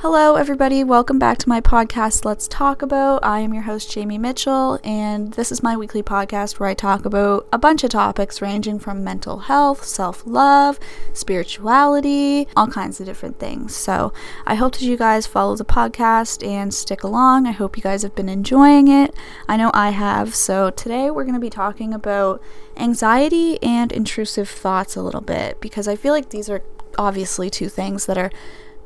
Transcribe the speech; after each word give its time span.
Hello, 0.00 0.36
everybody. 0.36 0.84
Welcome 0.84 1.18
back 1.18 1.38
to 1.38 1.48
my 1.48 1.60
podcast, 1.60 2.24
Let's 2.24 2.46
Talk 2.46 2.82
About. 2.82 3.24
I 3.24 3.40
am 3.40 3.52
your 3.52 3.64
host, 3.64 3.90
Jamie 3.90 4.16
Mitchell, 4.16 4.78
and 4.84 5.32
this 5.32 5.50
is 5.50 5.60
my 5.60 5.76
weekly 5.76 6.04
podcast 6.04 6.60
where 6.60 6.68
I 6.68 6.74
talk 6.74 7.04
about 7.04 7.48
a 7.52 7.58
bunch 7.58 7.82
of 7.82 7.90
topics 7.90 8.40
ranging 8.40 8.78
from 8.78 9.02
mental 9.02 9.38
health, 9.40 9.82
self 9.82 10.24
love, 10.24 10.78
spirituality, 11.12 12.46
all 12.56 12.68
kinds 12.68 13.00
of 13.00 13.06
different 13.06 13.40
things. 13.40 13.74
So 13.74 14.12
I 14.46 14.54
hope 14.54 14.74
that 14.74 14.82
you 14.82 14.96
guys 14.96 15.26
follow 15.26 15.56
the 15.56 15.64
podcast 15.64 16.46
and 16.46 16.72
stick 16.72 17.02
along. 17.02 17.48
I 17.48 17.50
hope 17.50 17.76
you 17.76 17.82
guys 17.82 18.02
have 18.02 18.14
been 18.14 18.28
enjoying 18.28 18.86
it. 18.86 19.12
I 19.48 19.56
know 19.56 19.72
I 19.74 19.90
have. 19.90 20.32
So 20.32 20.70
today 20.70 21.10
we're 21.10 21.24
going 21.24 21.34
to 21.34 21.40
be 21.40 21.50
talking 21.50 21.92
about 21.92 22.40
anxiety 22.76 23.60
and 23.64 23.90
intrusive 23.90 24.48
thoughts 24.48 24.94
a 24.94 25.02
little 25.02 25.22
bit 25.22 25.60
because 25.60 25.88
I 25.88 25.96
feel 25.96 26.12
like 26.12 26.28
these 26.28 26.48
are 26.48 26.62
obviously 26.96 27.50
two 27.50 27.68
things 27.68 28.06
that 28.06 28.16
are 28.16 28.30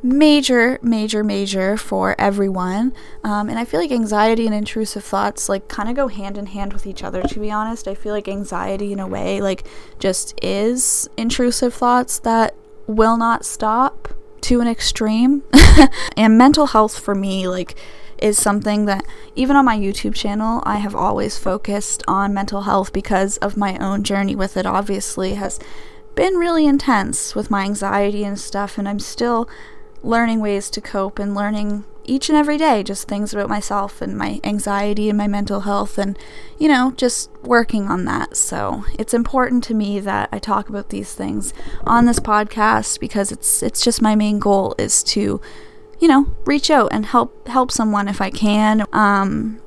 major, 0.03 0.79
major, 0.83 1.23
major 1.23 1.77
for 1.77 2.15
everyone. 2.19 2.93
Um, 3.23 3.49
and 3.49 3.59
I 3.59 3.65
feel 3.65 3.81
like 3.81 3.93
anxiety 3.93 4.47
and 4.47 4.55
intrusive 4.55 5.05
thoughts 5.05 5.49
like 5.49 5.69
kind 5.69 5.89
of 5.89 5.95
go 5.95 6.09
hand 6.09 6.37
in 6.37 6.47
hand 6.47 6.73
with 6.73 6.87
each 6.87 7.05
other. 7.05 7.23
To 7.23 7.41
be 7.41 7.51
honest, 7.51 7.87
I 7.87 7.95
feel 7.95 8.13
like 8.13 8.29
anxiety 8.29 8.93
in 8.93 8.99
a 8.99 9.07
way 9.07 9.41
like 9.41 9.67
just 9.99 10.35
is 10.43 11.09
intrusive 11.17 11.73
thoughts 11.73 12.19
that 12.21 12.55
will 12.87 13.17
not 13.17 13.45
stop 13.45 14.09
to 14.43 14.61
an 14.61 14.67
extreme. 14.67 15.45
and 16.17 16.37
mental 16.37 16.67
health 16.67 16.99
for 16.99 17.15
me 17.15 17.47
like 17.47 17.77
is 18.19 18.39
something 18.39 18.85
that 18.87 19.05
even 19.35 19.57
on 19.57 19.65
my 19.65 19.77
YouTube 19.77 20.15
channel 20.15 20.63
I 20.65 20.77
have 20.77 20.95
always 20.95 21.39
focused 21.39 22.03
on 22.07 22.35
mental 22.35 22.63
health 22.63 22.93
because 22.93 23.37
of 23.39 23.57
my 23.57 23.77
own 23.79 24.05
journey 24.05 24.37
with 24.37 24.57
it 24.57 24.65
obviously 24.65 25.35
has 25.35 25.59
been 26.15 26.35
really 26.35 26.67
intense 26.67 27.35
with 27.35 27.51
my 27.51 27.65
anxiety 27.65 28.23
and 28.23 28.39
stuff 28.39 28.79
and 28.79 28.89
I'm 28.89 29.01
still 29.01 29.49
learning 30.03 30.41
ways 30.41 30.69
to 30.71 30.81
cope 30.81 31.19
and 31.19 31.35
learning 31.35 31.85
each 32.05 32.29
and 32.29 32.37
every 32.37 32.59
day 32.59 32.83
just 32.83 33.07
things 33.07 33.33
about 33.33 33.49
myself 33.49 34.03
and 34.03 34.19
my 34.19 34.41
anxiety 34.43 35.09
and 35.09 35.17
my 35.17 35.29
mental 35.29 35.61
health 35.61 35.99
and 35.99 36.19
you 36.59 36.67
know 36.67 36.93
just 36.97 37.31
working 37.43 37.89
on 37.89 38.05
that. 38.05 38.37
So 38.37 38.85
it's 38.99 39.15
important 39.15 39.63
to 39.65 39.75
me 39.75 40.01
that 40.01 40.29
I 40.33 40.39
talk 40.39 40.69
about 40.69 40.89
these 40.89 41.15
things 41.15 41.55
on 41.85 42.07
this 42.07 42.19
podcast 42.19 43.01
because 43.01 43.31
it's 43.31 43.63
it's 43.63 43.85
just 43.85 44.03
my 44.03 44.15
main 44.17 44.39
goal 44.39 44.75
is 44.79 45.03
to 45.05 45.41
you 46.01 46.09
know 46.09 46.35
reach 46.45 46.71
out 46.71 46.89
and 46.93 47.07
help 47.07 47.47
help 47.49 47.71
someone 47.71 48.09
if 48.09 48.21
I 48.21 48.31
can. 48.31 48.87
Um 48.93 49.62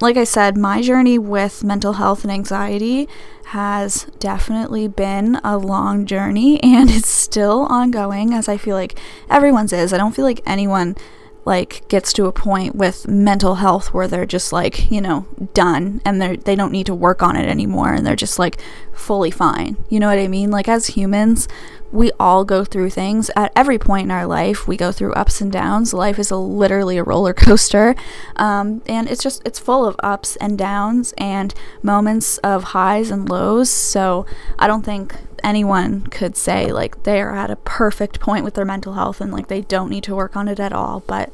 like 0.00 0.16
I 0.16 0.24
said 0.24 0.56
my 0.56 0.80
journey 0.80 1.18
with 1.18 1.64
mental 1.64 1.94
health 1.94 2.22
and 2.22 2.32
anxiety 2.32 3.08
has 3.46 4.04
definitely 4.18 4.88
been 4.88 5.40
a 5.42 5.56
long 5.56 6.06
journey 6.06 6.62
and 6.62 6.90
it's 6.90 7.08
still 7.08 7.62
ongoing 7.62 8.34
as 8.34 8.48
I 8.48 8.56
feel 8.56 8.76
like 8.76 8.98
everyone's 9.30 9.72
is. 9.72 9.92
I 9.92 9.98
don't 9.98 10.14
feel 10.14 10.24
like 10.24 10.40
anyone 10.46 10.96
like 11.44 11.86
gets 11.88 12.12
to 12.12 12.26
a 12.26 12.32
point 12.32 12.74
with 12.74 13.08
mental 13.08 13.56
health 13.56 13.94
where 13.94 14.06
they're 14.06 14.26
just 14.26 14.52
like, 14.52 14.90
you 14.90 15.00
know, 15.00 15.26
done 15.54 16.00
and 16.04 16.20
they 16.20 16.36
they 16.36 16.54
don't 16.54 16.72
need 16.72 16.86
to 16.86 16.94
work 16.94 17.22
on 17.22 17.36
it 17.36 17.48
anymore 17.48 17.92
and 17.92 18.06
they're 18.06 18.16
just 18.16 18.38
like 18.38 18.60
fully 18.92 19.30
fine. 19.30 19.76
You 19.88 20.00
know 20.00 20.08
what 20.08 20.18
I 20.18 20.28
mean? 20.28 20.50
Like 20.50 20.68
as 20.68 20.88
humans, 20.88 21.48
we 21.90 22.10
all 22.20 22.44
go 22.44 22.64
through 22.64 22.90
things 22.90 23.30
at 23.34 23.52
every 23.56 23.78
point 23.78 24.04
in 24.04 24.10
our 24.10 24.26
life. 24.26 24.68
We 24.68 24.76
go 24.76 24.92
through 24.92 25.14
ups 25.14 25.40
and 25.40 25.50
downs. 25.50 25.94
Life 25.94 26.18
is 26.18 26.30
a, 26.30 26.36
literally 26.36 26.98
a 26.98 27.02
roller 27.02 27.32
coaster, 27.34 27.94
um, 28.36 28.82
and 28.86 29.08
it's 29.08 29.22
just 29.22 29.42
it's 29.46 29.58
full 29.58 29.86
of 29.86 29.96
ups 30.02 30.36
and 30.36 30.58
downs 30.58 31.14
and 31.16 31.54
moments 31.82 32.38
of 32.38 32.64
highs 32.64 33.10
and 33.10 33.28
lows. 33.28 33.70
So 33.70 34.26
I 34.58 34.66
don't 34.66 34.84
think 34.84 35.14
anyone 35.44 36.02
could 36.06 36.36
say 36.36 36.72
like 36.72 37.02
they 37.04 37.20
are 37.20 37.34
at 37.34 37.50
a 37.50 37.56
perfect 37.56 38.20
point 38.20 38.44
with 38.44 38.54
their 38.54 38.64
mental 38.64 38.94
health 38.94 39.20
and 39.20 39.32
like 39.32 39.48
they 39.48 39.62
don't 39.62 39.90
need 39.90 40.04
to 40.04 40.14
work 40.14 40.36
on 40.36 40.48
it 40.48 40.60
at 40.60 40.72
all. 40.72 41.02
But 41.06 41.30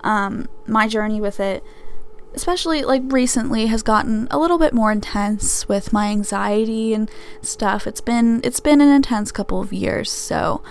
um, 0.00 0.48
my 0.66 0.88
journey 0.88 1.20
with 1.20 1.40
it 1.40 1.64
especially 2.34 2.82
like 2.82 3.02
recently 3.06 3.66
has 3.66 3.82
gotten 3.82 4.28
a 4.30 4.38
little 4.38 4.58
bit 4.58 4.72
more 4.72 4.92
intense 4.92 5.68
with 5.68 5.92
my 5.92 6.08
anxiety 6.08 6.94
and 6.94 7.10
stuff. 7.42 7.86
It's 7.86 8.00
been 8.00 8.40
it's 8.44 8.60
been 8.60 8.80
an 8.80 8.88
intense 8.88 9.32
couple 9.32 9.60
of 9.60 9.72
years. 9.72 10.10
So, 10.10 10.62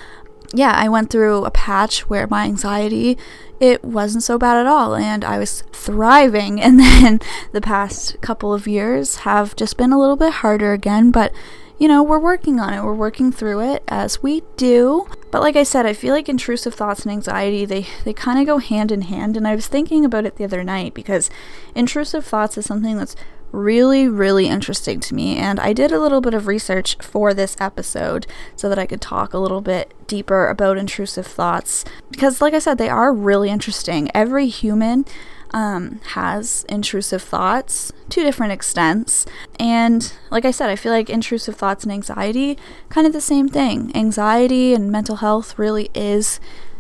yeah, 0.53 0.72
I 0.75 0.88
went 0.88 1.09
through 1.09 1.45
a 1.45 1.51
patch 1.51 2.09
where 2.09 2.28
my 2.28 2.45
anxiety 2.45 3.17
it 3.59 3.84
wasn't 3.84 4.23
so 4.23 4.38
bad 4.38 4.56
at 4.56 4.67
all 4.67 4.95
and 4.95 5.25
I 5.25 5.40
was 5.40 5.63
thriving 5.73 6.61
and 6.66 6.79
then 6.79 7.19
the 7.51 7.61
past 7.61 8.22
couple 8.22 8.53
of 8.53 8.67
years 8.67 9.17
have 9.17 9.56
just 9.56 9.78
been 9.78 9.91
a 9.91 10.00
little 10.00 10.16
bit 10.16 10.34
harder 10.34 10.73
again, 10.73 11.11
but 11.11 11.34
you 11.79 11.88
know, 11.88 12.01
we're 12.01 12.19
working 12.19 12.59
on 12.59 12.73
it. 12.73 12.83
We're 12.83 12.93
working 12.93 13.31
through 13.31 13.61
it 13.71 13.83
as 13.88 14.23
we 14.23 14.41
do. 14.55 15.07
But 15.31 15.41
like 15.41 15.55
I 15.55 15.63
said, 15.63 15.85
I 15.85 15.93
feel 15.93 16.13
like 16.13 16.27
intrusive 16.27 16.73
thoughts 16.73 17.03
and 17.03 17.11
anxiety, 17.11 17.65
they, 17.65 17.85
they 18.03 18.13
kind 18.13 18.39
of 18.39 18.45
go 18.45 18.57
hand 18.57 18.91
in 18.91 19.03
hand. 19.03 19.38
And 19.38 19.47
I 19.47 19.55
was 19.55 19.67
thinking 19.67 20.03
about 20.03 20.25
it 20.25 20.37
the 20.37 20.43
other 20.43 20.63
night 20.63 20.93
because 20.93 21.29
intrusive 21.75 22.25
thoughts 22.25 22.57
is 22.57 22.66
something 22.66 22.97
that's 22.97 23.16
really, 23.51 24.07
really 24.07 24.47
interesting 24.47 24.99
to 24.99 25.16
me. 25.16 25.37
And 25.37 25.59
I 25.59 25.73
did 25.73 25.91
a 25.91 25.99
little 25.99 26.21
bit 26.21 26.33
of 26.33 26.47
research 26.47 26.97
for 27.01 27.33
this 27.33 27.55
episode 27.59 28.27
so 28.55 28.69
that 28.69 28.79
I 28.79 28.85
could 28.85 29.01
talk 29.01 29.33
a 29.33 29.39
little 29.39 29.61
bit 29.61 29.93
deeper 30.07 30.47
about 30.47 30.77
intrusive 30.77 31.27
thoughts. 31.27 31.85
Because, 32.09 32.41
like 32.41 32.53
I 32.53 32.59
said, 32.59 32.77
they 32.77 32.89
are 32.89 33.13
really 33.13 33.49
interesting. 33.49 34.09
Every 34.13 34.47
human 34.47 35.05
um, 35.52 36.00
has 36.13 36.66
intrusive 36.69 37.22
thoughts 37.22 37.91
to 38.09 38.24
different 38.24 38.52
extents. 38.52 39.25
And 39.59 40.12
like 40.30 40.46
I 40.46 40.52
said, 40.52 40.69
I 40.69 40.75
feel 40.75 40.91
like 40.91 41.09
intrusive 41.09 41.56
thoughts 41.56 41.84
and 41.84 41.91
anxiety, 41.91 42.58
kind 42.90 43.08
of 43.08 43.13
the 43.13 43.22
same 43.22 43.47
thing. 43.47 43.91
Anxiety 43.96 44.74
and 44.74 44.91
mental 44.91 45.18
health 45.18 45.58
really 45.58 45.90
is 45.94 46.40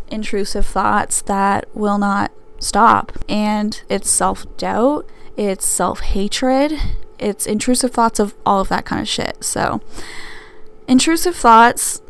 intrusive 0.09 0.65
thoughts 0.65 1.21
that 1.23 1.67
will 1.73 1.97
not 1.97 2.31
stop. 2.59 3.11
And 3.27 3.81
it's 3.89 4.09
self 4.09 4.45
doubt, 4.57 5.09
it's 5.35 5.65
self 5.65 5.99
hatred, 6.01 6.73
it's 7.19 7.45
intrusive 7.45 7.91
thoughts 7.91 8.19
of 8.19 8.35
all 8.45 8.61
of 8.61 8.69
that 8.69 8.85
kind 8.85 9.01
of 9.01 9.07
shit. 9.07 9.43
So, 9.43 9.81
intrusive 10.87 11.35
thoughts 11.35 12.01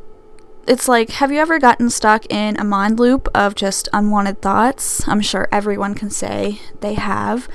it's 0.67 0.87
like, 0.87 1.11
have 1.11 1.31
you 1.31 1.39
ever 1.39 1.59
gotten 1.59 1.89
stuck 1.89 2.25
in 2.31 2.59
a 2.59 2.63
mind 2.63 2.99
loop 2.99 3.29
of 3.33 3.55
just 3.55 3.87
unwanted 3.93 4.41
thoughts? 4.41 5.07
I'm 5.07 5.21
sure 5.21 5.47
everyone 5.51 5.95
can 5.95 6.09
say 6.09 6.59
they 6.81 6.95
have. 6.95 7.47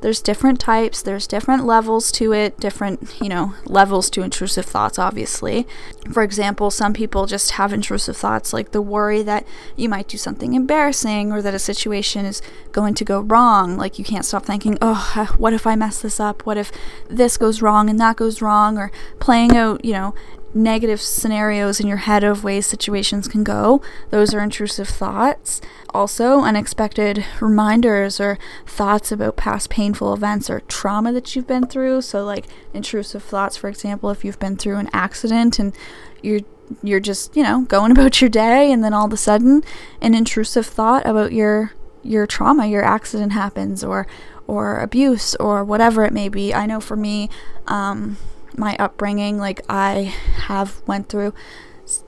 There's 0.00 0.20
different 0.20 0.60
types, 0.60 1.00
there's 1.00 1.26
different 1.26 1.64
levels 1.64 2.12
to 2.12 2.34
it, 2.34 2.60
different, 2.60 3.22
you 3.22 3.28
know, 3.30 3.54
levels 3.64 4.10
to 4.10 4.22
intrusive 4.22 4.66
thoughts, 4.66 4.98
obviously. 4.98 5.66
For 6.12 6.22
example, 6.22 6.70
some 6.70 6.92
people 6.92 7.24
just 7.24 7.52
have 7.52 7.72
intrusive 7.72 8.14
thoughts 8.14 8.52
like 8.52 8.72
the 8.72 8.82
worry 8.82 9.22
that 9.22 9.46
you 9.76 9.88
might 9.88 10.06
do 10.06 10.18
something 10.18 10.52
embarrassing 10.52 11.32
or 11.32 11.40
that 11.40 11.54
a 11.54 11.58
situation 11.58 12.26
is 12.26 12.42
going 12.70 12.92
to 12.94 13.04
go 13.04 13.20
wrong. 13.20 13.78
Like 13.78 13.98
you 13.98 14.04
can't 14.04 14.26
stop 14.26 14.44
thinking, 14.44 14.76
oh, 14.82 15.10
uh, 15.16 15.26
what 15.38 15.54
if 15.54 15.66
I 15.66 15.74
mess 15.74 16.02
this 16.02 16.20
up? 16.20 16.44
What 16.44 16.58
if 16.58 16.70
this 17.08 17.38
goes 17.38 17.62
wrong 17.62 17.88
and 17.88 17.98
that 17.98 18.16
goes 18.16 18.42
wrong? 18.42 18.76
Or 18.76 18.92
playing 19.20 19.56
out, 19.56 19.82
you 19.86 19.92
know, 19.92 20.14
negative 20.54 21.00
scenarios 21.00 21.80
in 21.80 21.86
your 21.86 21.98
head 21.98 22.22
of 22.22 22.44
ways 22.44 22.66
situations 22.66 23.28
can 23.28 23.42
go. 23.42 23.82
Those 24.10 24.32
are 24.32 24.40
intrusive 24.40 24.88
thoughts. 24.88 25.60
Also, 25.90 26.40
unexpected 26.40 27.24
reminders 27.40 28.20
or 28.20 28.38
thoughts 28.66 29.12
about 29.12 29.36
past 29.36 29.70
painful 29.70 30.14
events 30.14 30.48
or 30.48 30.60
trauma 30.60 31.12
that 31.12 31.34
you've 31.34 31.46
been 31.46 31.66
through. 31.66 32.02
So, 32.02 32.24
like 32.24 32.46
intrusive 32.72 33.22
thoughts, 33.22 33.56
for 33.56 33.68
example, 33.68 34.10
if 34.10 34.24
you've 34.24 34.38
been 34.38 34.56
through 34.56 34.76
an 34.76 34.90
accident 34.92 35.58
and 35.58 35.74
you're 36.22 36.40
you're 36.82 37.00
just 37.00 37.36
you 37.36 37.42
know 37.42 37.62
going 37.62 37.92
about 37.92 38.20
your 38.20 38.30
day, 38.30 38.70
and 38.72 38.82
then 38.82 38.94
all 38.94 39.06
of 39.06 39.12
a 39.12 39.16
sudden, 39.16 39.62
an 40.00 40.14
intrusive 40.14 40.66
thought 40.66 41.06
about 41.06 41.32
your 41.32 41.72
your 42.02 42.26
trauma, 42.26 42.66
your 42.66 42.84
accident 42.84 43.32
happens, 43.32 43.82
or 43.82 44.06
or 44.46 44.78
abuse, 44.80 45.34
or 45.36 45.64
whatever 45.64 46.04
it 46.04 46.12
may 46.12 46.28
be. 46.28 46.52
I 46.52 46.66
know 46.66 46.80
for 46.80 46.96
me, 46.96 47.30
um, 47.66 48.18
my 48.58 48.76
upbringing 48.78 49.38
like 49.38 49.60
i 49.68 50.14
have 50.46 50.82
went 50.86 51.08
through 51.08 51.32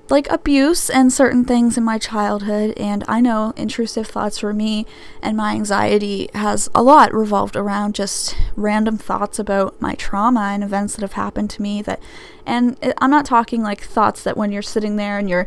like 0.09 0.31
abuse 0.31 0.89
and 0.89 1.13
certain 1.13 1.45
things 1.45 1.77
in 1.77 1.85
my 1.85 1.99
childhood 1.99 2.73
and 2.79 3.05
i 3.09 3.21
know 3.21 3.53
intrusive 3.57 4.07
thoughts 4.07 4.39
for 4.39 4.55
me 4.55 4.87
and 5.23 5.37
my 5.37 5.53
anxiety 5.53 6.31
has 6.35 6.71
a 6.75 6.83
lot 6.83 7.13
revolved 7.13 7.57
around 7.57 7.95
just 7.95 8.35
random 8.55 8.97
thoughts 8.97 9.39
about 9.39 9.79
my 9.81 9.95
trauma 9.95 10.51
and 10.53 10.65
events 10.65 10.95
that 10.95 11.03
have 11.03 11.13
happened 11.13 11.51
to 11.51 11.61
me 11.61 11.83
that 11.83 12.01
and 12.47 12.77
i'm 12.99 13.11
not 13.11 13.27
talking 13.27 13.63
like 13.63 13.83
thoughts 13.83 14.23
that 14.23 14.37
when 14.37 14.51
you're 14.51 14.63
sitting 14.63 14.97
there 14.97 15.19
and 15.19 15.29
you're 15.29 15.47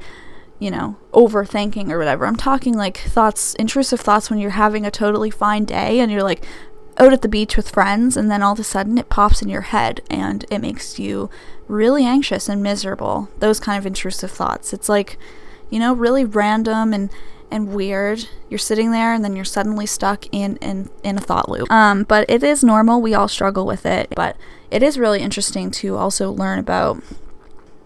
you 0.59 0.69
know 0.69 0.97
overthinking 1.13 1.89
or 1.89 1.97
whatever. 1.97 2.25
I'm 2.25 2.35
talking 2.35 2.75
like 2.75 2.97
thoughts 2.97 3.55
intrusive 3.55 3.99
thoughts 3.99 4.29
when 4.29 4.39
you're 4.39 4.51
having 4.51 4.85
a 4.85 4.91
totally 4.91 5.31
fine 5.31 5.65
day 5.65 5.99
and 5.99 6.11
you're 6.11 6.23
like 6.23 6.45
out 6.99 7.13
at 7.13 7.21
the 7.21 7.29
beach 7.29 7.55
with 7.55 7.69
friends, 7.69 8.17
and 8.17 8.29
then 8.29 8.43
all 8.43 8.53
of 8.53 8.59
a 8.59 8.63
sudden 8.63 8.97
it 8.97 9.09
pops 9.09 9.41
in 9.41 9.49
your 9.49 9.61
head 9.61 10.01
and 10.09 10.45
it 10.51 10.59
makes 10.59 10.99
you 10.99 11.29
really 11.67 12.05
anxious 12.05 12.49
and 12.49 12.61
miserable. 12.61 13.29
Those 13.39 13.59
kind 13.59 13.77
of 13.77 13.85
intrusive 13.85 14.31
thoughts. 14.31 14.73
It's 14.73 14.89
like, 14.89 15.17
you 15.69 15.79
know, 15.79 15.93
really 15.93 16.25
random 16.25 16.93
and 16.93 17.09
and 17.51 17.73
weird. 17.73 18.27
You're 18.49 18.59
sitting 18.59 18.91
there 18.91 19.13
and 19.13 19.23
then 19.23 19.35
you're 19.35 19.45
suddenly 19.45 19.85
stuck 19.85 20.25
in 20.31 20.57
in, 20.57 20.89
in 21.03 21.17
a 21.17 21.21
thought 21.21 21.49
loop. 21.49 21.71
Um, 21.71 22.03
but 22.03 22.29
it 22.29 22.43
is 22.43 22.63
normal. 22.63 23.01
We 23.01 23.13
all 23.13 23.27
struggle 23.27 23.65
with 23.65 23.85
it. 23.85 24.09
But 24.15 24.35
it 24.69 24.83
is 24.83 24.99
really 24.99 25.21
interesting 25.21 25.71
to 25.71 25.95
also 25.95 26.31
learn 26.31 26.59
about 26.59 27.01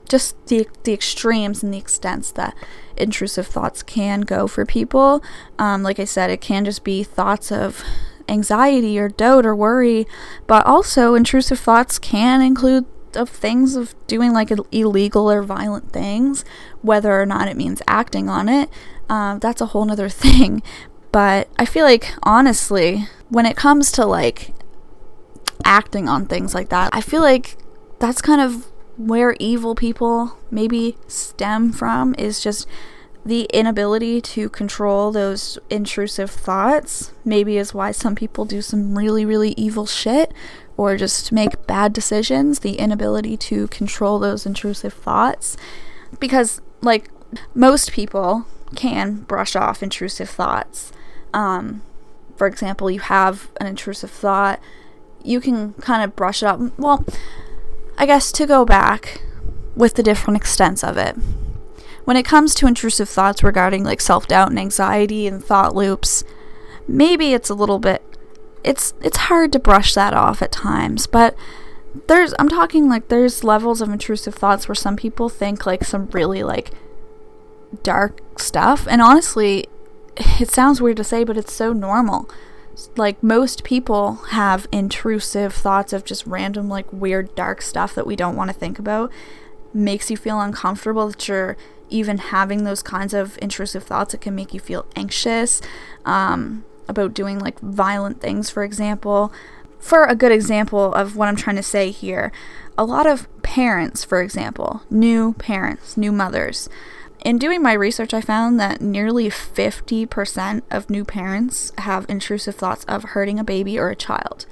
just 0.10 0.36
the 0.48 0.68
the 0.84 0.94
extremes 0.94 1.64
and 1.64 1.74
the 1.74 1.78
extents 1.78 2.32
that 2.32 2.56
intrusive 2.98 3.48
thoughts 3.48 3.84
can 3.84 4.22
go 4.22 4.48
for 4.48 4.66
people. 4.66 5.24
Um, 5.58 5.84
like 5.84 6.00
I 6.00 6.06
said, 6.06 6.30
it 6.30 6.42
can 6.42 6.66
just 6.66 6.84
be 6.84 7.04
thoughts 7.04 7.52
of 7.52 7.84
anxiety 8.30 8.98
or 9.00 9.10
doubt 9.10 9.46
or 9.46 9.56
worry, 9.56 10.08
but 10.48 10.66
also 10.66 11.16
intrusive 11.16 11.60
thoughts 11.60 12.00
can 12.00 12.42
include 12.42 12.86
of 13.16 13.30
things 13.30 13.76
of 13.76 13.94
doing 14.08 14.34
like 14.34 14.52
illegal 14.72 15.32
or 15.32 15.44
violent 15.44 15.92
things, 15.92 16.44
whether 16.82 17.20
or 17.20 17.26
not 17.26 17.48
it 17.48 17.58
means 17.58 17.82
acting 17.88 18.30
on 18.30 18.50
it. 18.50 18.70
Um, 19.10 19.40
that's 19.40 19.62
a 19.62 19.68
whole 19.68 19.86
nother 19.86 20.10
thing. 20.24 20.62
But 21.12 21.48
I 21.60 21.66
feel 21.66 21.86
like 21.86 22.14
honestly, 22.24 23.08
when 23.30 23.46
it 23.46 23.56
comes 23.56 23.92
to 23.94 24.06
like 24.06 24.54
acting 25.64 26.10
on 26.10 26.26
things 26.26 26.54
like 26.54 26.70
that, 26.70 26.90
I 26.94 27.02
feel 27.02 27.22
like 27.22 27.58
that's 28.00 28.22
kind 28.22 28.42
of 28.42 28.68
where 28.98 29.36
evil 29.40 29.76
people 29.76 30.38
maybe 30.52 30.98
stem 31.08 31.72
from 31.72 32.14
is 32.18 32.42
just 32.42 32.68
the 33.26 33.44
inability 33.54 34.20
to 34.20 34.50
control 34.50 35.12
those 35.12 35.58
intrusive 35.70 36.30
thoughts 36.30 37.14
maybe 37.24 37.58
is 37.58 37.74
why 37.74 37.92
some 37.92 38.16
people 38.16 38.44
do 38.44 38.62
some 38.62 38.98
really 38.98 39.26
really 39.26 39.54
evil 39.54 39.86
shit 39.86 40.34
or 40.76 40.98
just 40.98 41.32
make 41.32 41.66
bad 41.68 41.94
decisions 41.94 42.60
the 42.60 42.76
inability 42.76 43.38
to 43.38 43.68
control 43.68 44.20
those 44.20 44.46
intrusive 44.46 44.94
thoughts. 44.94 45.56
Because 46.20 46.62
like 46.82 47.10
most 47.54 47.92
people 47.92 48.46
can 48.76 49.22
brush 49.22 49.56
off 49.56 49.84
intrusive 49.84 50.30
thoughts. 50.30 50.92
Um, 51.34 51.82
for 52.36 52.48
example 52.48 52.90
you 52.90 53.00
have 53.00 53.52
an 53.62 53.68
intrusive 53.68 54.12
thought 54.12 54.60
you 55.24 55.40
can 55.40 55.74
kind 55.74 56.04
of 56.04 56.16
brush 56.16 56.44
it 56.44 56.48
up. 56.48 56.60
Well 56.78 57.06
i 57.98 58.06
guess 58.06 58.32
to 58.34 58.46
go 58.46 58.66
back 58.66 59.22
with 59.76 59.94
the 59.94 60.04
different 60.04 60.36
extents 60.36 60.84
of 60.84 60.98
it 60.98 61.16
when 62.06 62.18
it 62.18 62.26
comes 62.26 62.54
to 62.56 62.68
intrusive 62.68 63.10
thoughts 63.10 63.44
regarding 63.44 63.84
like 63.84 64.02
self-doubt 64.02 64.50
and 64.50 64.60
anxiety 64.60 65.28
and 65.28 65.44
thought 65.44 65.76
loops, 65.76 66.24
maybe 66.88 67.34
it's 67.34 67.50
a 67.50 67.56
little 67.56 67.80
bit 67.80 68.02
it's 68.64 68.94
it's 69.02 69.18
hard 69.18 69.52
to 69.52 69.60
brush 69.60 69.94
that 69.94 70.14
off 70.14 70.42
at 70.42 70.52
times, 70.52 71.06
but 71.08 71.36
there's 72.08 72.34
I'm 72.40 72.50
talking 72.50 72.90
like 72.90 73.10
there's 73.10 73.44
levels 73.44 73.82
of 73.82 73.90
intrusive 73.90 74.34
thoughts 74.34 74.68
where 74.68 74.76
some 74.76 74.96
people 74.96 75.30
think 75.30 75.66
like 75.66 75.84
some 75.84 76.08
really 76.08 76.44
like 76.44 76.72
dark 77.82 78.22
stuff 78.40 78.88
and 78.90 79.02
honestly 79.02 79.66
it 80.40 80.50
sounds 80.50 80.80
weird 80.82 80.98
to 80.98 81.04
say 81.04 81.24
but 81.24 81.38
it's 81.38 81.54
so 81.54 81.74
normal. 81.74 82.30
Like 82.96 83.22
most 83.22 83.64
people 83.64 84.16
have 84.30 84.66
intrusive 84.72 85.54
thoughts 85.54 85.94
of 85.94 86.06
just 86.06 86.26
random 86.26 86.70
like 86.70 86.92
weird 86.92 87.36
dark 87.36 87.62
stuff 87.62 87.94
that 87.96 88.08
we 88.08 88.16
don't 88.16 88.36
want 88.36 88.50
to 88.50 88.58
think 88.58 88.80
about 88.80 89.12
makes 89.74 90.10
you 90.10 90.18
feel 90.18 90.40
uncomfortable 90.40 91.08
that 91.08 91.28
you're 91.28 91.58
even 91.90 92.18
having 92.18 92.64
those 92.64 92.82
kinds 92.82 93.14
of 93.14 93.38
intrusive 93.42 93.84
thoughts, 93.84 94.14
it 94.14 94.22
can 94.22 94.36
make 94.36 94.54
you 94.54 94.60
feel 94.60 94.86
anxious 94.96 95.62
um, 96.06 96.66
about 96.88 97.14
doing 97.14 97.40
like 97.40 97.60
violent 97.60 98.20
things, 98.20 98.50
for 98.50 98.64
example. 98.64 99.32
For 99.80 100.06
a 100.06 100.16
good 100.16 100.32
example 100.32 100.94
of 100.94 101.16
what 101.16 101.28
I'm 101.28 101.36
trying 101.36 101.58
to 101.58 101.64
say 101.64 101.92
here, 101.92 102.32
a 102.78 102.86
lot 102.86 103.06
of 103.06 103.28
parents, 103.44 104.04
for 104.04 104.22
example, 104.22 104.82
new 104.90 105.34
parents, 105.34 105.98
new 105.98 106.12
mothers, 106.12 106.70
in 107.24 107.38
doing 107.38 107.62
my 107.62 107.72
research, 107.72 108.14
I 108.14 108.20
found 108.20 108.60
that 108.60 108.82
nearly 108.82 109.30
50% 109.30 110.62
of 110.70 110.90
new 110.90 111.06
parents 111.06 111.72
have 111.78 112.06
intrusive 112.10 112.56
thoughts 112.56 112.84
of 112.84 113.04
hurting 113.04 113.40
a 113.40 113.46
baby 113.46 113.80
or 113.80 113.90
a 113.90 113.96
child. 113.96 114.46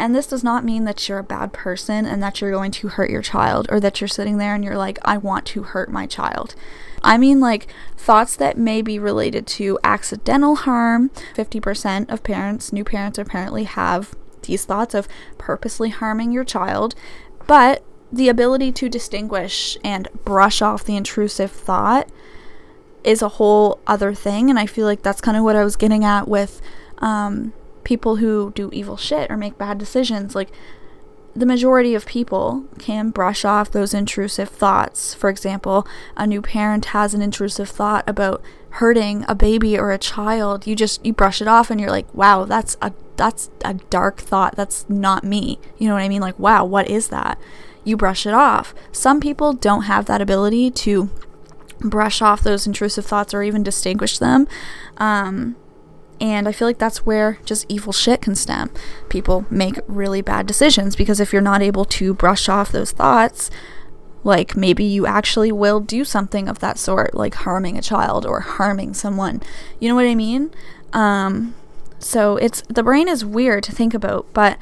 And 0.00 0.14
this 0.14 0.26
does 0.26 0.42
not 0.42 0.64
mean 0.64 0.86
that 0.86 1.06
you're 1.08 1.18
a 1.18 1.22
bad 1.22 1.52
person 1.52 2.06
and 2.06 2.22
that 2.22 2.40
you're 2.40 2.50
going 2.50 2.70
to 2.70 2.88
hurt 2.88 3.10
your 3.10 3.20
child 3.20 3.66
or 3.68 3.78
that 3.80 4.00
you're 4.00 4.08
sitting 4.08 4.38
there 4.38 4.54
and 4.54 4.64
you're 4.64 4.78
like, 4.78 4.98
I 5.04 5.18
want 5.18 5.44
to 5.48 5.62
hurt 5.62 5.92
my 5.92 6.06
child. 6.06 6.54
I 7.02 7.18
mean, 7.18 7.38
like 7.38 7.66
thoughts 7.98 8.34
that 8.36 8.56
may 8.56 8.80
be 8.80 8.98
related 8.98 9.46
to 9.48 9.78
accidental 9.84 10.56
harm. 10.56 11.10
50% 11.36 12.10
of 12.10 12.22
parents, 12.22 12.72
new 12.72 12.82
parents, 12.82 13.18
apparently 13.18 13.64
have 13.64 14.16
these 14.44 14.64
thoughts 14.64 14.94
of 14.94 15.06
purposely 15.36 15.90
harming 15.90 16.32
your 16.32 16.44
child. 16.44 16.94
But 17.46 17.84
the 18.10 18.30
ability 18.30 18.72
to 18.72 18.88
distinguish 18.88 19.76
and 19.84 20.08
brush 20.24 20.62
off 20.62 20.82
the 20.82 20.96
intrusive 20.96 21.50
thought 21.50 22.08
is 23.04 23.20
a 23.20 23.28
whole 23.28 23.80
other 23.86 24.14
thing. 24.14 24.48
And 24.48 24.58
I 24.58 24.64
feel 24.64 24.86
like 24.86 25.02
that's 25.02 25.20
kind 25.20 25.36
of 25.36 25.44
what 25.44 25.56
I 25.56 25.64
was 25.64 25.76
getting 25.76 26.06
at 26.06 26.26
with 26.26 26.62
um, 27.00 27.52
people 27.90 28.16
who 28.16 28.52
do 28.54 28.70
evil 28.72 28.96
shit 28.96 29.28
or 29.32 29.36
make 29.36 29.58
bad 29.58 29.76
decisions. 29.76 30.36
Like, 30.36 30.50
the 31.34 31.44
majority 31.44 31.92
of 31.96 32.06
people 32.06 32.64
can 32.78 33.10
brush 33.10 33.44
off 33.44 33.72
those 33.72 33.92
intrusive 33.92 34.48
thoughts. 34.48 35.12
For 35.12 35.28
example, 35.28 35.84
a 36.16 36.24
new 36.24 36.40
parent 36.40 36.84
has 36.86 37.14
an 37.14 37.20
intrusive 37.20 37.68
thought 37.68 38.08
about 38.08 38.44
hurting 38.78 39.24
a 39.26 39.34
baby 39.34 39.76
or 39.76 39.90
a 39.90 39.98
child. 39.98 40.68
You 40.68 40.76
just 40.76 41.04
you 41.04 41.12
brush 41.12 41.42
it 41.42 41.48
off 41.48 41.68
and 41.68 41.80
you're 41.80 41.90
like, 41.90 42.06
"Wow, 42.14 42.44
that's 42.44 42.76
a 42.80 42.92
that's 43.16 43.50
a 43.64 43.74
dark 43.74 44.18
thought. 44.18 44.54
That's 44.54 44.88
not 44.88 45.24
me." 45.24 45.58
You 45.76 45.88
know 45.88 45.94
what 45.94 46.04
I 46.04 46.08
mean? 46.08 46.22
Like, 46.22 46.38
"Wow, 46.38 46.64
what 46.64 46.88
is 46.88 47.08
that?" 47.08 47.40
You 47.82 47.96
brush 47.96 48.24
it 48.24 48.34
off. 48.34 48.72
Some 48.92 49.18
people 49.18 49.52
don't 49.52 49.82
have 49.82 50.06
that 50.06 50.22
ability 50.22 50.70
to 50.86 51.10
brush 51.80 52.22
off 52.22 52.42
those 52.42 52.68
intrusive 52.68 53.06
thoughts 53.06 53.34
or 53.34 53.42
even 53.42 53.64
distinguish 53.64 54.18
them. 54.18 54.46
Um, 54.98 55.56
and 56.20 56.46
I 56.46 56.52
feel 56.52 56.68
like 56.68 56.78
that's 56.78 57.06
where 57.06 57.38
just 57.44 57.64
evil 57.68 57.92
shit 57.92 58.20
can 58.20 58.34
stem. 58.34 58.70
People 59.08 59.46
make 59.50 59.78
really 59.86 60.20
bad 60.20 60.46
decisions 60.46 60.94
because 60.94 61.18
if 61.18 61.32
you're 61.32 61.42
not 61.42 61.62
able 61.62 61.84
to 61.86 62.12
brush 62.12 62.48
off 62.48 62.70
those 62.70 62.92
thoughts, 62.92 63.50
like 64.22 64.56
maybe 64.56 64.84
you 64.84 65.06
actually 65.06 65.50
will 65.50 65.80
do 65.80 66.04
something 66.04 66.48
of 66.48 66.58
that 66.58 66.78
sort, 66.78 67.14
like 67.14 67.34
harming 67.34 67.78
a 67.78 67.82
child 67.82 68.26
or 68.26 68.40
harming 68.40 68.92
someone. 68.94 69.42
You 69.78 69.88
know 69.88 69.94
what 69.94 70.06
I 70.06 70.14
mean? 70.14 70.50
Um, 70.92 71.54
so 71.98 72.36
it's 72.36 72.62
the 72.68 72.82
brain 72.82 73.08
is 73.08 73.24
weird 73.24 73.62
to 73.64 73.72
think 73.72 73.94
about, 73.94 74.26
but 74.34 74.58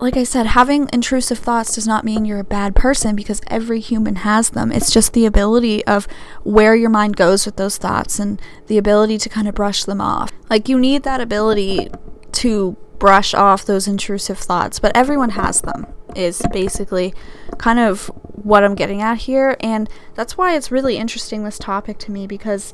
like 0.00 0.16
I 0.16 0.22
said, 0.22 0.46
having 0.46 0.88
intrusive 0.92 1.38
thoughts 1.38 1.74
does 1.74 1.86
not 1.86 2.04
mean 2.04 2.24
you're 2.24 2.38
a 2.38 2.44
bad 2.44 2.76
person 2.76 3.16
because 3.16 3.40
every 3.48 3.80
human 3.80 4.16
has 4.16 4.50
them. 4.50 4.70
It's 4.70 4.92
just 4.92 5.12
the 5.12 5.26
ability 5.26 5.84
of 5.86 6.06
where 6.44 6.76
your 6.76 6.90
mind 6.90 7.16
goes 7.16 7.44
with 7.44 7.56
those 7.56 7.78
thoughts 7.78 8.18
and 8.18 8.40
the 8.68 8.78
ability 8.78 9.18
to 9.18 9.28
kind 9.28 9.48
of 9.48 9.54
brush 9.54 9.84
them 9.84 10.00
off. 10.00 10.30
Like, 10.48 10.68
you 10.68 10.78
need 10.78 11.02
that 11.02 11.20
ability 11.20 11.90
to 12.32 12.76
brush 12.98 13.34
off 13.34 13.64
those 13.64 13.88
intrusive 13.88 14.38
thoughts, 14.38 14.78
but 14.78 14.96
everyone 14.96 15.30
has 15.30 15.62
them, 15.62 15.86
is 16.14 16.42
basically 16.52 17.12
kind 17.58 17.78
of 17.78 18.06
what 18.34 18.62
I'm 18.62 18.74
getting 18.74 19.02
at 19.02 19.18
here. 19.18 19.56
And 19.60 19.88
that's 20.14 20.36
why 20.36 20.56
it's 20.56 20.70
really 20.70 20.96
interesting, 20.96 21.42
this 21.42 21.58
topic 21.58 21.98
to 21.98 22.12
me, 22.12 22.26
because 22.26 22.72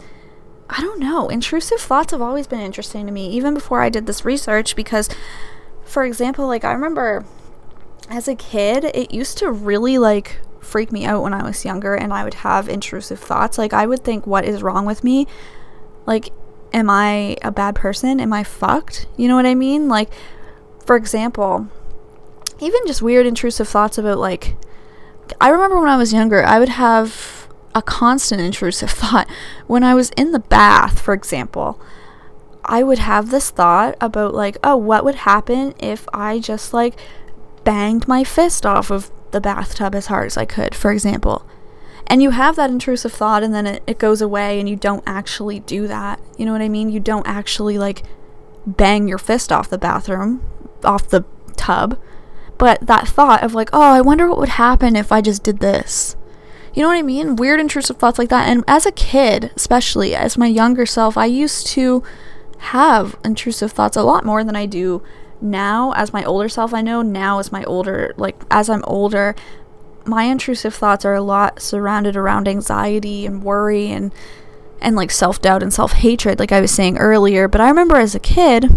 I 0.69 0.81
don't 0.81 1.01
know, 1.01 1.29
intrusive 1.29 1.81
thoughts 1.81 2.13
have 2.13 2.23
always 2.23 2.47
been 2.47 2.61
interesting 2.61 3.07
to 3.07 3.13
me, 3.13 3.31
even 3.31 3.55
before 3.55 3.81
I 3.81 3.89
did 3.89 4.07
this 4.07 4.25
research, 4.25 4.77
because 4.77 5.09
for 5.95 6.03
example, 6.05 6.49
like 6.49 6.65
I 6.65 6.73
remember 6.73 7.25
as 8.11 8.27
a 8.27 8.35
kid, 8.35 8.83
it 8.83 9.15
used 9.15 9.39
to 9.39 9.53
really 9.53 9.97
like 9.97 10.41
freak 10.59 10.91
me 10.91 11.05
out 11.05 11.23
when 11.23 11.33
I 11.33 11.45
was 11.45 11.65
younger 11.65 11.95
and 11.95 12.13
I 12.13 12.25
would 12.25 12.35
have 12.35 12.69
intrusive 12.69 13.21
thoughts. 13.21 13.59
Like 13.59 13.73
I 13.73 13.87
would 13.87 14.03
think, 14.03 14.27
what 14.27 14.45
is 14.45 14.61
wrong 14.61 14.87
with 14.87 15.05
me? 15.05 15.29
Like, 16.05 16.31
am 16.73 16.91
I 16.91 17.37
a 17.43 17.53
bad 17.53 17.77
person? 17.77 18.19
Am 18.19 18.33
I 18.33 18.43
fucked? 18.43 19.07
You 19.17 19.29
know 19.29 19.37
what 19.37 19.47
I 19.47 19.55
mean? 19.55 19.89
Like, 19.89 20.11
for 20.85 20.97
example, 20.97 21.69
even 22.59 22.81
just 22.89 23.01
weird 23.01 23.25
intrusive 23.25 23.69
thoughts 23.69 23.97
about 23.97 24.19
like, 24.19 24.57
I 25.41 25.49
remember 25.49 25.79
when 25.79 25.89
I 25.89 25.97
was 25.97 26.13
younger, 26.13 26.43
I 26.43 26.59
would 26.59 26.71
have 26.71 27.49
a 27.73 27.83
constant 27.83 28.41
intrusive 28.41 28.91
thought 29.01 29.31
when 29.69 29.85
I 29.85 29.95
was 29.95 30.11
in 30.17 30.33
the 30.33 30.41
bath, 30.41 31.01
for 31.01 31.15
example. 31.15 31.81
I 32.67 32.83
would 32.83 32.99
have 32.99 33.31
this 33.31 33.51
thought 33.51 33.97
about 34.01 34.35
like, 34.35 34.57
oh, 34.63 34.77
what 34.77 35.05
would 35.05 35.17
happen 35.17 35.75
if 35.79 36.07
I 36.13 36.39
just 36.39 36.73
like 36.73 36.99
banged 37.65 38.07
my 38.09 38.25
fist 38.25 38.65
off 38.65 38.91
of 38.91 39.11
the 39.31 39.41
bathtub 39.41 39.95
as 39.95 40.07
hard 40.07 40.27
as 40.27 40.37
I 40.37 40.45
could, 40.45 40.75
for 40.75 40.93
example. 40.93 41.47
And 42.07 42.23
you 42.23 42.31
have 42.31 42.57
that 42.57 42.71
intrusive 42.71 43.13
thought 43.13 43.43
and 43.43 43.55
then 43.55 43.67
it, 43.67 43.83
it 43.87 43.99
goes 43.99 44.21
away 44.21 44.61
and 44.61 44.69
you 44.69 44.77
don't 44.77 45.03
actually 45.07 45.61
do 45.61 45.87
that. 45.89 46.21
You 46.37 46.47
know 46.47 46.53
what 46.53 46.61
I 46.61 46.69
mean? 46.69 46.91
You 46.91 47.01
don't 47.01 47.27
actually 47.27 47.79
like 47.79 48.03
bang 48.67 49.09
your 49.09 49.19
fist 49.19 49.51
off 49.51 49.71
the 49.71 49.79
bathroom, 49.79 50.43
off 50.85 51.09
the 51.09 51.25
tub. 51.57 51.99
But 52.59 52.87
that 52.87 53.09
thought 53.09 53.43
of 53.43 53.55
like, 53.55 53.71
oh, 53.73 53.81
I 53.81 54.01
wonder 54.01 54.29
what 54.29 54.39
would 54.39 54.51
happen 54.51 54.97
if 54.97 55.11
I 55.11 55.21
just 55.21 55.43
did 55.43 55.59
this. 55.59 56.17
You 56.73 56.83
know 56.83 56.89
what 56.89 56.97
I 56.97 57.03
mean? 57.03 57.37
Weird 57.37 57.61
intrusive 57.61 57.97
thoughts 57.97 58.19
like 58.19 58.29
that. 58.31 58.49
And 58.49 58.65
as 58.67 58.85
a 58.85 58.93
kid, 58.93 59.51
especially 59.57 60.15
as 60.15 60.39
my 60.39 60.47
younger 60.47 60.87
self, 60.87 61.17
I 61.17 61.27
used 61.27 61.67
to 61.69 62.03
have 62.65 63.17
intrusive 63.25 63.73
thoughts 63.73 63.97
a 63.97 64.03
lot 64.03 64.25
more 64.25 64.43
than 64.43 64.57
I 64.57 64.67
do 64.67 65.03
now 65.41 65.93
as 65.93 66.13
my 66.13 66.25
older 66.25 66.49
self. 66.49 66.73
I 66.73 66.81
know 66.81 67.03
now 67.03 67.39
as 67.39 67.53
my 67.53 67.63
older, 67.65 68.15
like 68.17 68.41
as 68.51 68.71
I'm 68.71 68.85
older, 68.87 69.35
my 70.07 70.25
intrusive 70.25 70.75
thoughts 70.75 71.05
are 71.05 71.15
a 71.15 71.21
lot 71.21 71.61
surrounded 71.61 72.17
around 72.17 72.49
anxiety 72.49 73.27
and 73.27 73.43
worry 73.43 73.91
and 73.91 74.13
and 74.81 74.97
like 74.97 75.11
self-doubt 75.11 75.63
and 75.63 75.73
self-hatred 75.73 76.39
like 76.39 76.53
I 76.53 76.61
was 76.61 76.71
saying 76.71 76.99
earlier, 76.99 77.49
but 77.49 77.61
I 77.61 77.69
remember 77.69 77.97
as 77.97 78.15
a 78.15 78.21
kid, 78.21 78.69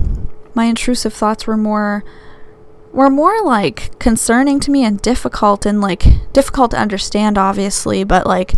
my 0.53 0.65
intrusive 0.65 1.13
thoughts 1.13 1.47
were 1.47 1.57
more 1.57 2.03
were 2.91 3.09
more 3.09 3.43
like 3.43 3.97
concerning 3.99 4.59
to 4.61 4.71
me 4.71 4.83
and 4.83 5.01
difficult 5.01 5.65
and 5.65 5.81
like 5.81 6.03
difficult 6.33 6.71
to 6.71 6.79
understand 6.79 7.37
obviously 7.37 8.03
but 8.03 8.25
like 8.25 8.53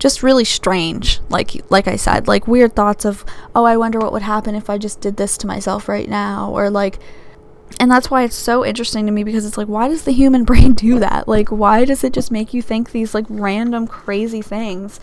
just 0.00 0.24
really 0.24 0.44
strange 0.44 1.20
like 1.28 1.52
like 1.70 1.86
i 1.86 1.94
said 1.94 2.26
like 2.26 2.48
weird 2.48 2.74
thoughts 2.74 3.04
of 3.04 3.24
oh 3.54 3.64
i 3.64 3.76
wonder 3.76 3.98
what 4.00 4.12
would 4.12 4.22
happen 4.22 4.56
if 4.56 4.68
i 4.68 4.76
just 4.76 5.00
did 5.00 5.16
this 5.16 5.36
to 5.36 5.46
myself 5.46 5.88
right 5.88 6.08
now 6.08 6.50
or 6.50 6.68
like 6.68 6.98
and 7.78 7.90
that's 7.90 8.10
why 8.10 8.24
it's 8.24 8.36
so 8.36 8.64
interesting 8.64 9.06
to 9.06 9.12
me 9.12 9.22
because 9.22 9.46
it's 9.46 9.58
like 9.58 9.68
why 9.68 9.88
does 9.88 10.04
the 10.04 10.12
human 10.12 10.44
brain 10.50 10.74
do 10.74 10.98
that? 10.98 11.28
Like 11.28 11.50
why 11.50 11.84
does 11.84 12.02
it 12.02 12.12
just 12.12 12.30
make 12.30 12.52
you 12.52 12.62
think 12.62 12.90
these 12.90 13.14
like 13.14 13.26
random 13.28 13.86
crazy 13.86 14.42
things 14.42 14.98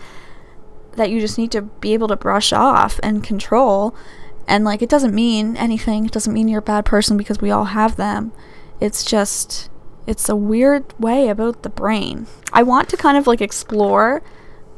that 0.96 1.10
you 1.10 1.20
just 1.20 1.38
need 1.38 1.52
to 1.52 1.62
be 1.62 1.94
able 1.94 2.08
to 2.08 2.16
brush 2.16 2.52
off 2.52 3.00
and 3.04 3.24
control? 3.24 3.96
And 4.48 4.64
like 4.66 4.82
it 4.82 4.90
doesn't 4.90 5.16
mean 5.16 5.56
anything. 5.58 6.06
It 6.06 6.12
doesn't 6.12 6.34
mean 6.34 6.48
you're 6.48 6.60
a 6.60 6.64
bad 6.64 6.86
person 6.86 7.18
because 7.18 7.42
we 7.42 7.52
all 7.52 7.66
have 7.66 7.96
them. 7.96 8.32
It's 8.80 9.04
just 9.04 9.70
it's 10.06 10.30
a 10.30 10.36
weird 10.36 10.98
way 11.00 11.30
about 11.30 11.64
the 11.64 11.70
brain. 11.70 12.28
I 12.54 12.64
want 12.64 12.90
to 12.90 12.98
kind 12.98 13.18
of 13.18 13.28
like 13.28 13.42
explore 13.42 14.22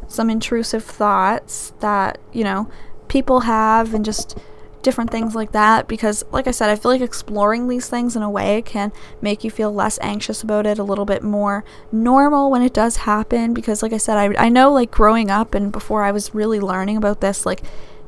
some 0.09 0.29
intrusive 0.29 0.83
thoughts 0.83 1.71
that, 1.79 2.19
you 2.33 2.43
know, 2.43 2.69
people 3.07 3.41
have 3.41 3.93
and 3.93 4.03
just 4.03 4.37
different 4.81 5.11
things 5.11 5.35
like 5.35 5.51
that 5.51 5.87
because 5.87 6.23
like 6.31 6.47
I 6.47 6.51
said, 6.51 6.69
I 6.69 6.75
feel 6.75 6.91
like 6.91 7.01
exploring 7.01 7.67
these 7.67 7.89
things 7.89 8.15
in 8.15 8.21
a 8.21 8.29
way 8.29 8.61
can 8.61 8.91
make 9.21 9.43
you 9.43 9.51
feel 9.51 9.73
less 9.73 9.99
anxious 10.01 10.41
about 10.41 10.65
it, 10.65 10.79
a 10.79 10.83
little 10.83 11.05
bit 11.05 11.23
more 11.23 11.63
normal 11.91 12.49
when 12.49 12.61
it 12.61 12.73
does 12.73 12.97
happen 12.97 13.53
because 13.53 13.83
like 13.83 13.93
I 13.93 13.97
said, 13.97 14.17
I 14.17 14.45
I 14.45 14.49
know 14.49 14.71
like 14.71 14.91
growing 14.91 15.29
up 15.29 15.53
and 15.53 15.71
before 15.71 16.03
I 16.03 16.11
was 16.11 16.33
really 16.33 16.59
learning 16.59 16.97
about 16.97 17.21
this 17.21 17.45
like 17.45 17.61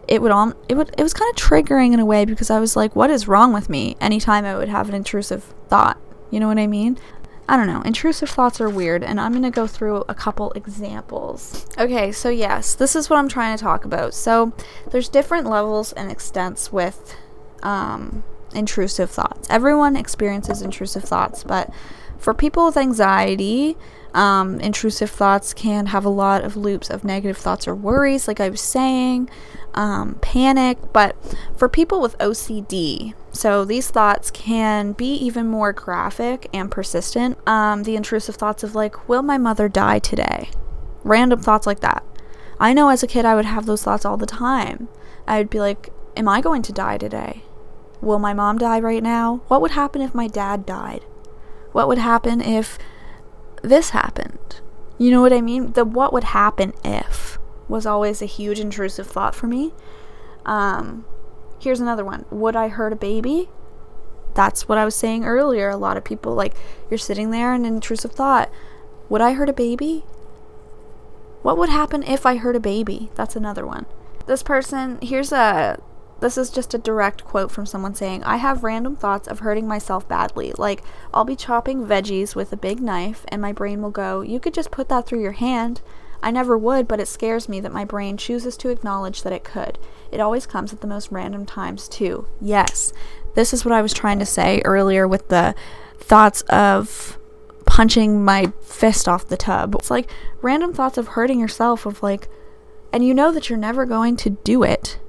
it 0.07 0.21
would 0.21 0.31
all 0.31 0.53
it 0.67 0.75
would 0.75 0.93
it 0.97 1.03
was 1.03 1.13
kind 1.13 1.29
of 1.29 1.35
triggering 1.35 1.93
in 1.93 1.99
a 1.99 2.05
way 2.05 2.25
because 2.25 2.49
I 2.49 2.59
was 2.59 2.75
like 2.75 2.95
what 2.95 3.09
is 3.09 3.27
wrong 3.27 3.53
with 3.53 3.69
me 3.69 3.95
anytime 3.99 4.45
I 4.45 4.57
would 4.57 4.69
have 4.69 4.89
an 4.89 4.95
intrusive 4.95 5.53
thought. 5.67 5.97
You 6.29 6.39
know 6.39 6.47
what 6.47 6.57
I 6.57 6.67
mean? 6.67 6.97
I 7.47 7.57
don't 7.57 7.67
know. 7.67 7.81
Intrusive 7.81 8.29
thoughts 8.29 8.61
are 8.61 8.69
weird, 8.69 9.03
and 9.03 9.19
I'm 9.19 9.41
to 9.41 9.49
go 9.49 9.67
through 9.67 10.05
a 10.07 10.15
couple 10.15 10.51
examples. 10.51 11.65
Okay, 11.77 12.11
so 12.11 12.29
yes, 12.29 12.73
this 12.75 12.95
is 12.95 13.09
what 13.09 13.19
I'm 13.19 13.27
trying 13.27 13.57
to 13.57 13.61
talk 13.61 13.83
about. 13.83 14.13
So 14.13 14.53
there's 14.91 15.09
different 15.09 15.47
levels 15.47 15.91
and 15.93 16.09
extents 16.09 16.71
with 16.71 17.15
um, 17.61 18.23
intrusive 18.53 19.09
thoughts. 19.11 19.49
Everyone 19.49 19.95
experiences 19.95 20.61
intrusive 20.61 21.03
thoughts, 21.03 21.43
but 21.43 21.69
for 22.17 22.33
people 22.33 22.65
with 22.67 22.77
anxiety, 22.77 23.75
um, 24.13 24.59
intrusive 24.59 25.09
thoughts 25.09 25.53
can 25.53 25.87
have 25.87 26.05
a 26.05 26.09
lot 26.09 26.43
of 26.43 26.55
loops 26.55 26.89
of 26.89 27.03
negative 27.03 27.37
thoughts 27.37 27.67
or 27.67 27.75
worries, 27.75 28.27
like 28.27 28.39
I 28.39 28.49
was 28.49 28.61
saying, 28.61 29.29
um, 29.73 30.15
panic. 30.21 30.77
But 30.93 31.15
for 31.55 31.67
people 31.69 32.01
with 32.01 32.17
OCD, 32.19 33.13
so 33.31 33.63
these 33.63 33.89
thoughts 33.89 34.29
can 34.31 34.91
be 34.91 35.13
even 35.13 35.47
more 35.47 35.73
graphic 35.73 36.49
and 36.53 36.69
persistent. 36.69 37.37
Um, 37.47 37.83
the 37.83 37.95
intrusive 37.95 38.35
thoughts 38.35 38.63
of, 38.63 38.75
like, 38.75 39.07
will 39.07 39.21
my 39.21 39.37
mother 39.37 39.69
die 39.69 39.99
today? 39.99 40.49
Random 41.03 41.39
thoughts 41.39 41.65
like 41.65 41.79
that. 41.79 42.03
I 42.59 42.73
know 42.73 42.89
as 42.89 43.01
a 43.01 43.07
kid 43.07 43.25
I 43.25 43.35
would 43.35 43.45
have 43.45 43.65
those 43.65 43.83
thoughts 43.83 44.05
all 44.05 44.17
the 44.17 44.25
time. 44.25 44.89
I 45.27 45.37
would 45.37 45.49
be 45.49 45.59
like, 45.59 45.89
am 46.15 46.27
I 46.27 46.41
going 46.41 46.61
to 46.63 46.73
die 46.73 46.97
today? 46.97 47.43
Will 48.01 48.19
my 48.19 48.33
mom 48.33 48.57
die 48.57 48.79
right 48.79 49.01
now? 49.01 49.41
What 49.47 49.61
would 49.61 49.71
happen 49.71 50.01
if 50.01 50.13
my 50.13 50.27
dad 50.27 50.65
died? 50.65 51.03
What 51.71 51.87
would 51.87 51.99
happen 51.99 52.41
if 52.41 52.77
this 53.61 53.91
happened? 53.91 54.59
You 54.97 55.09
know 55.11 55.21
what 55.21 55.33
I 55.33 55.41
mean? 55.41 55.73
The 55.73 55.85
what 55.85 56.11
would 56.13 56.25
happen 56.25 56.73
if 56.83 57.39
was 57.67 57.85
always 57.85 58.21
a 58.21 58.25
huge 58.25 58.59
intrusive 58.59 59.07
thought 59.07 59.33
for 59.33 59.47
me. 59.47 59.73
Um, 60.45 61.05
here's 61.61 61.79
another 61.79 62.03
one. 62.03 62.25
Would 62.31 62.55
I 62.55 62.67
hurt 62.67 62.91
a 62.91 62.97
baby? 62.97 63.49
That's 64.33 64.67
what 64.67 64.77
I 64.77 64.85
was 64.85 64.95
saying 64.95 65.25
earlier. 65.25 65.69
A 65.69 65.77
lot 65.77 65.97
of 65.97 66.03
people 66.03 66.33
like 66.33 66.55
you're 66.89 66.97
sitting 66.97 67.31
there 67.31 67.53
and 67.53 67.65
an 67.65 67.75
intrusive 67.75 68.11
thought. 68.11 68.49
Would 69.09 69.21
I 69.21 69.33
hurt 69.33 69.49
a 69.49 69.53
baby? 69.53 70.03
What 71.41 71.57
would 71.57 71.69
happen 71.69 72.03
if 72.03 72.25
I 72.25 72.37
hurt 72.37 72.55
a 72.55 72.59
baby? 72.59 73.09
That's 73.15 73.35
another 73.35 73.65
one. 73.65 73.85
This 74.25 74.43
person, 74.43 74.99
here's 75.01 75.31
a 75.31 75.81
this 76.21 76.37
is 76.37 76.51
just 76.51 76.75
a 76.75 76.77
direct 76.77 77.25
quote 77.25 77.49
from 77.51 77.65
someone 77.65 77.95
saying, 77.95 78.23
I 78.23 78.37
have 78.37 78.63
random 78.63 78.95
thoughts 78.95 79.27
of 79.27 79.39
hurting 79.39 79.67
myself 79.67 80.07
badly. 80.07 80.53
Like, 80.55 80.83
I'll 81.11 81.25
be 81.25 81.35
chopping 81.35 81.87
veggies 81.87 82.35
with 82.35 82.53
a 82.53 82.57
big 82.57 82.79
knife, 82.79 83.25
and 83.29 83.41
my 83.41 83.51
brain 83.51 83.81
will 83.81 83.89
go, 83.89 84.21
You 84.21 84.39
could 84.39 84.53
just 84.53 84.69
put 84.69 84.87
that 84.89 85.07
through 85.07 85.21
your 85.21 85.31
hand. 85.31 85.81
I 86.23 86.31
never 86.31 86.57
would, 86.57 86.87
but 86.87 86.99
it 86.99 87.07
scares 87.07 87.49
me 87.49 87.59
that 87.61 87.73
my 87.73 87.83
brain 87.83 88.17
chooses 88.17 88.55
to 88.57 88.69
acknowledge 88.69 89.23
that 89.23 89.33
it 89.33 89.43
could. 89.43 89.79
It 90.11 90.19
always 90.19 90.45
comes 90.45 90.71
at 90.73 90.81
the 90.81 90.87
most 90.87 91.11
random 91.11 91.45
times, 91.45 91.87
too. 91.87 92.27
Yes, 92.39 92.93
this 93.33 93.53
is 93.53 93.65
what 93.65 93.73
I 93.73 93.81
was 93.81 93.93
trying 93.93 94.19
to 94.19 94.25
say 94.25 94.61
earlier 94.65 95.07
with 95.07 95.29
the 95.29 95.55
thoughts 95.97 96.41
of 96.43 97.17
punching 97.65 98.23
my 98.23 98.51
fist 98.61 99.07
off 99.07 99.27
the 99.27 99.37
tub. 99.37 99.75
It's 99.75 99.89
like 99.89 100.11
random 100.41 100.73
thoughts 100.73 100.97
of 100.97 101.09
hurting 101.09 101.39
yourself, 101.39 101.85
of 101.85 102.03
like, 102.03 102.27
and 102.91 103.05
you 103.05 103.13
know 103.13 103.31
that 103.31 103.49
you're 103.49 103.57
never 103.57 103.85
going 103.85 104.17
to 104.17 104.31
do 104.31 104.63
it, 104.63 104.99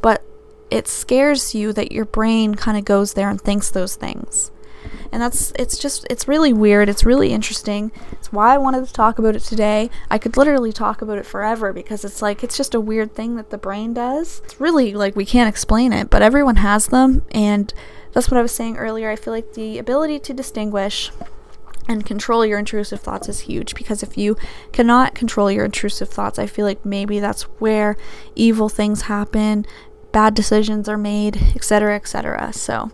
but 0.00 0.24
it 0.70 0.88
scares 0.88 1.54
you 1.54 1.72
that 1.74 1.92
your 1.92 2.04
brain 2.04 2.54
kind 2.54 2.78
of 2.78 2.84
goes 2.84 3.14
there 3.14 3.28
and 3.28 3.40
thinks 3.40 3.70
those 3.70 3.96
things. 3.96 4.50
And 5.12 5.22
that's 5.22 5.52
it's 5.58 5.78
just 5.78 6.06
it's 6.10 6.28
really 6.28 6.52
weird. 6.52 6.88
It's 6.88 7.04
really 7.04 7.32
interesting. 7.32 7.92
It's 8.12 8.32
why 8.32 8.54
I 8.54 8.58
wanted 8.58 8.86
to 8.86 8.92
talk 8.92 9.18
about 9.18 9.36
it 9.36 9.40
today. 9.40 9.90
I 10.10 10.18
could 10.18 10.36
literally 10.36 10.72
talk 10.72 11.02
about 11.02 11.18
it 11.18 11.26
forever 11.26 11.72
because 11.72 12.04
it's 12.04 12.22
like 12.22 12.44
it's 12.44 12.56
just 12.56 12.74
a 12.74 12.80
weird 12.80 13.14
thing 13.14 13.36
that 13.36 13.50
the 13.50 13.58
brain 13.58 13.94
does. 13.94 14.42
It's 14.44 14.60
really 14.60 14.94
like 14.94 15.16
we 15.16 15.24
can't 15.24 15.48
explain 15.48 15.92
it, 15.92 16.10
but 16.10 16.22
everyone 16.22 16.56
has 16.56 16.88
them 16.88 17.24
and 17.30 17.72
that's 18.12 18.30
what 18.30 18.38
I 18.38 18.42
was 18.42 18.52
saying 18.52 18.76
earlier. 18.76 19.10
I 19.10 19.16
feel 19.16 19.32
like 19.32 19.54
the 19.54 19.78
ability 19.78 20.18
to 20.20 20.34
distinguish 20.34 21.10
and 21.88 22.04
control 22.04 22.44
your 22.44 22.58
intrusive 22.58 23.00
thoughts 23.00 23.28
is 23.28 23.40
huge 23.40 23.74
because 23.74 24.02
if 24.02 24.18
you 24.18 24.36
cannot 24.72 25.14
control 25.14 25.50
your 25.50 25.64
intrusive 25.64 26.10
thoughts, 26.10 26.38
I 26.38 26.46
feel 26.46 26.66
like 26.66 26.84
maybe 26.84 27.18
that's 27.18 27.44
where 27.60 27.96
evil 28.34 28.68
things 28.68 29.02
happen, 29.02 29.64
bad 30.12 30.34
decisions 30.34 30.88
are 30.88 30.98
made, 30.98 31.36
etc., 31.54 31.96
etc. 31.96 32.52
So 32.52 32.90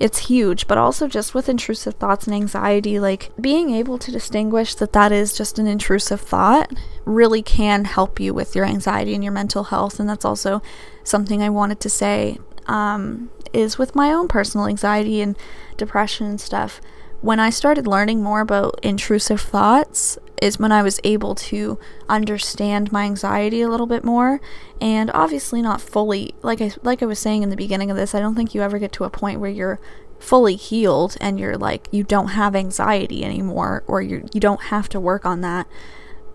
it's 0.00 0.30
huge, 0.30 0.66
but 0.66 0.78
also 0.78 1.06
just 1.06 1.34
with 1.34 1.46
intrusive 1.48 1.94
thoughts 1.94 2.26
and 2.26 2.34
anxiety, 2.34 2.98
like 2.98 3.30
being 3.38 3.68
able 3.70 3.98
to 3.98 4.10
distinguish 4.10 4.74
that 4.76 4.94
that 4.94 5.12
is 5.12 5.36
just 5.36 5.58
an 5.58 5.66
intrusive 5.66 6.22
thought 6.22 6.72
really 7.04 7.42
can 7.42 7.84
help 7.84 8.18
you 8.18 8.32
with 8.32 8.56
your 8.56 8.64
anxiety 8.64 9.14
and 9.14 9.22
your 9.22 9.32
mental 9.32 9.64
health. 9.64 10.00
And 10.00 10.08
that's 10.08 10.24
also 10.24 10.62
something 11.04 11.42
I 11.42 11.50
wanted 11.50 11.80
to 11.80 11.90
say 11.90 12.38
um, 12.66 13.28
is 13.52 13.76
with 13.76 13.94
my 13.94 14.10
own 14.10 14.26
personal 14.26 14.66
anxiety 14.66 15.20
and 15.20 15.36
depression 15.76 16.26
and 16.26 16.40
stuff 16.40 16.80
when 17.20 17.38
I 17.38 17.50
started 17.50 17.86
learning 17.86 18.22
more 18.22 18.40
about 18.40 18.80
intrusive 18.82 19.42
thoughts 19.42 20.16
is 20.40 20.58
when 20.58 20.72
I 20.72 20.82
was 20.82 21.00
able 21.04 21.34
to 21.34 21.78
understand 22.08 22.92
my 22.92 23.04
anxiety 23.04 23.60
a 23.60 23.68
little 23.68 23.86
bit 23.86 24.04
more 24.04 24.40
and 24.80 25.10
obviously 25.12 25.62
not 25.62 25.80
fully 25.80 26.34
like 26.42 26.60
I 26.60 26.72
like 26.82 27.02
I 27.02 27.06
was 27.06 27.18
saying 27.18 27.42
in 27.42 27.50
the 27.50 27.56
beginning 27.56 27.90
of 27.90 27.96
this 27.96 28.14
I 28.14 28.20
don't 28.20 28.34
think 28.34 28.54
you 28.54 28.62
ever 28.62 28.78
get 28.78 28.92
to 28.92 29.04
a 29.04 29.10
point 29.10 29.40
where 29.40 29.50
you're 29.50 29.80
fully 30.18 30.56
healed 30.56 31.16
and 31.20 31.40
you're 31.40 31.56
like 31.56 31.88
you 31.90 32.04
don't 32.04 32.28
have 32.28 32.54
anxiety 32.54 33.24
anymore 33.24 33.82
or 33.86 34.02
you 34.02 34.28
you 34.32 34.40
don't 34.40 34.64
have 34.64 34.88
to 34.90 35.00
work 35.00 35.24
on 35.24 35.40
that. 35.40 35.66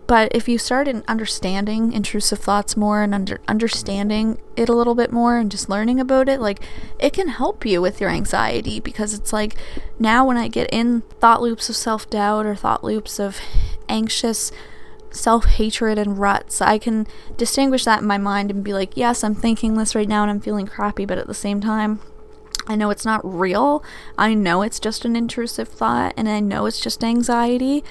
But 0.06 0.30
if 0.32 0.48
you 0.48 0.56
start 0.56 0.86
in 0.86 1.02
understanding 1.08 1.92
intrusive 1.92 2.38
thoughts 2.38 2.76
more 2.76 3.02
and 3.02 3.12
under, 3.12 3.40
understanding 3.48 4.38
it 4.54 4.68
a 4.68 4.72
little 4.72 4.94
bit 4.94 5.10
more 5.10 5.36
and 5.36 5.50
just 5.50 5.68
learning 5.68 5.98
about 5.98 6.28
it, 6.28 6.40
like 6.40 6.60
it 7.00 7.12
can 7.12 7.26
help 7.26 7.66
you 7.66 7.82
with 7.82 8.00
your 8.00 8.10
anxiety 8.10 8.78
because 8.78 9.14
it's 9.14 9.32
like 9.32 9.56
now 9.98 10.24
when 10.24 10.36
I 10.36 10.46
get 10.46 10.70
in 10.72 11.00
thought 11.20 11.42
loops 11.42 11.68
of 11.68 11.74
self 11.74 12.08
doubt 12.08 12.46
or 12.46 12.54
thought 12.54 12.84
loops 12.84 13.18
of 13.18 13.40
anxious 13.88 14.52
self 15.10 15.46
hatred 15.46 15.98
and 15.98 16.18
ruts, 16.18 16.60
I 16.60 16.78
can 16.78 17.06
distinguish 17.36 17.84
that 17.84 18.00
in 18.00 18.06
my 18.06 18.18
mind 18.18 18.50
and 18.50 18.62
be 18.62 18.72
like, 18.72 18.96
yes, 18.96 19.24
I'm 19.24 19.34
thinking 19.34 19.74
this 19.74 19.94
right 19.94 20.08
now 20.08 20.22
and 20.22 20.30
I'm 20.30 20.40
feeling 20.40 20.66
crappy, 20.66 21.04
but 21.04 21.18
at 21.18 21.26
the 21.26 21.34
same 21.34 21.60
time, 21.60 22.00
I 22.66 22.76
know 22.76 22.90
it's 22.90 23.04
not 23.04 23.20
real. 23.24 23.82
I 24.18 24.34
know 24.34 24.62
it's 24.62 24.80
just 24.80 25.04
an 25.04 25.16
intrusive 25.16 25.68
thought 25.68 26.14
and 26.16 26.28
I 26.28 26.40
know 26.40 26.66
it's 26.66 26.80
just 26.80 27.04
anxiety 27.04 27.84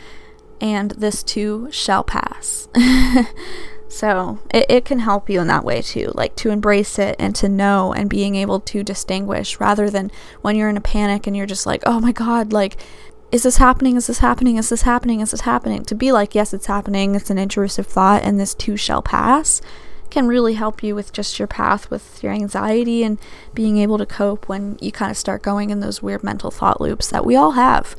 and 0.62 0.92
this 0.92 1.24
too 1.24 1.70
shall 1.72 2.04
pass. 2.04 2.68
so 3.88 4.40
it, 4.54 4.66
it 4.70 4.86
can 4.86 5.00
help 5.00 5.30
you 5.30 5.40
in 5.40 5.48
that 5.48 5.64
way 5.64 5.82
too, 5.82 6.12
like 6.16 6.36
to 6.38 6.50
embrace 6.50 7.00
it 7.00 7.16
and 7.20 7.36
to 7.36 7.50
know 7.50 7.94
and 7.94 8.10
being 8.10 8.36
able 8.36 8.60
to 8.60 8.84
distinguish 8.84 9.60
rather 9.60 9.90
than 9.90 10.12
when 10.42 10.56
you're 10.56 10.70
in 10.70 10.78
a 10.78 10.82
panic 10.82 11.28
and 11.28 11.36
you're 11.36 11.46
just 11.46 11.66
like, 11.66 11.84
oh 11.86 12.00
my 12.00 12.12
God, 12.12 12.52
like, 12.52 12.78
is 13.36 13.44
this 13.44 13.58
happening? 13.58 13.98
Is 13.98 14.08
this 14.08 14.20
happening? 14.20 14.56
Is 14.56 14.70
this 14.70 14.84
happening? 14.84 15.20
Is 15.20 15.32
this 15.32 15.42
happening? 15.42 15.84
To 15.84 15.96
be 15.96 16.14
like, 16.14 16.34
yes, 16.34 16.54
it's 16.54 16.68
happening. 16.68 17.16
It's 17.16 17.30
an 17.30 17.38
intrusive 17.38 17.86
thought, 17.86 18.24
and 18.24 18.40
this 18.40 18.54
too 18.54 18.78
shall 18.78 19.02
pass 19.02 19.62
can 20.10 20.28
really 20.30 20.54
help 20.54 20.82
you 20.82 20.96
with 20.96 21.12
just 21.12 21.38
your 21.38 21.48
path 21.48 21.92
with 21.92 22.24
your 22.24 22.32
anxiety 22.32 23.04
and 23.04 23.20
being 23.54 23.78
able 23.78 23.98
to 23.98 24.06
cope 24.06 24.48
when 24.48 24.78
you 24.80 24.90
kind 24.90 25.12
of 25.12 25.18
start 25.18 25.42
going 25.42 25.72
in 25.72 25.82
those 25.82 26.02
weird 26.02 26.24
mental 26.24 26.50
thought 26.50 26.80
loops 26.80 27.10
that 27.10 27.26
we 27.26 27.36
all 27.36 27.52
have. 27.52 27.98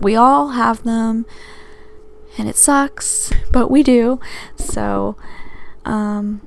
We 0.00 0.16
all 0.16 0.50
have 0.50 0.84
them 0.84 1.26
and 2.38 2.48
it 2.48 2.56
sucks, 2.56 3.30
but 3.50 3.70
we 3.70 3.82
do. 3.82 4.18
So, 4.56 5.16
um, 5.84 6.40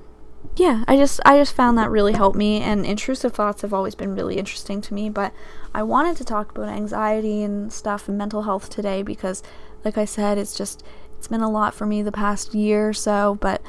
yeah, 0.55 0.83
I 0.88 0.98
just 0.98 1.19
I 1.24 1.38
just 1.38 1.53
found 1.53 1.77
that 1.77 1.91
really 1.91 2.13
helped 2.13 2.38
me 2.38 2.60
and 2.60 2.83
intrusive 2.83 3.33
thoughts 3.33 3.62
have 3.62 3.75
always 3.75 3.93
been 3.93 4.15
really 4.15 4.38
interesting 4.38 4.81
to 4.81 4.93
me, 4.93 5.07
but 5.07 5.33
I 5.73 5.83
wanted 5.83 6.17
to 6.17 6.25
talk 6.25 6.51
about 6.51 6.69
anxiety 6.69 7.43
and 7.43 7.71
stuff 7.71 8.07
and 8.07 8.17
mental 8.17 8.43
health 8.43 8.69
today 8.69 9.03
because 9.03 9.41
like 9.83 9.97
I 9.97 10.05
said, 10.05 10.37
it's 10.37 10.55
just 10.55 10.83
it's 11.17 11.27
been 11.27 11.41
a 11.41 11.49
lot 11.49 11.73
for 11.73 11.85
me 11.85 12.01
the 12.01 12.11
past 12.11 12.53
year 12.53 12.89
or 12.89 12.93
so, 12.93 13.37
but 13.41 13.61